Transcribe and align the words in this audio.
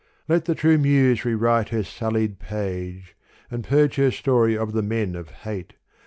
Let 0.27 0.45
the 0.45 0.55
true 0.55 0.79
Muse 0.79 1.25
rewrite 1.25 1.69
her 1.69 1.83
sullied 1.83 2.39
page 2.39 3.15
And 3.51 3.63
purge 3.63 3.97
her 3.97 4.09
story 4.09 4.57
of 4.57 4.71
the 4.73 4.81
men 4.81 5.15
of 5.15 5.29
hate. 5.29 5.73